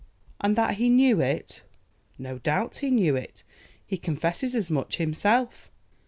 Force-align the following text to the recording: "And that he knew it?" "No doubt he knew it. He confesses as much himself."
"And 0.39 0.55
that 0.55 0.77
he 0.77 0.89
knew 0.89 1.19
it?" 1.21 1.61
"No 2.17 2.39
doubt 2.39 2.77
he 2.77 2.89
knew 2.89 3.15
it. 3.15 3.43
He 3.85 3.97
confesses 3.99 4.55
as 4.55 4.71
much 4.71 4.97
himself." 4.97 5.69